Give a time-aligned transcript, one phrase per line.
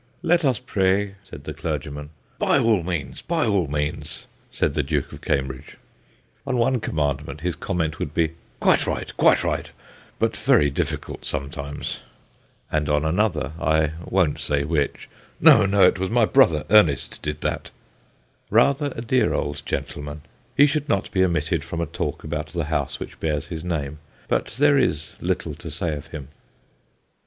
[0.33, 5.13] 'Let us pray/ said the clergyman:* By all means, by all means/ said the Duke
[5.13, 5.77] of Cambridge.
[6.47, 9.69] On one commandment his comment would be,' Quite right, quite right;
[10.17, 11.99] but very difficult sometimes/
[12.71, 15.07] and on another I won't say which c
[15.39, 17.69] No, no; it was my brother Ernest did that/
[18.49, 20.21] Rather a dear old gentleman,
[20.57, 23.99] he should not be omitted from a talk about the house which bears his name,
[24.27, 26.29] but there is little to say of him.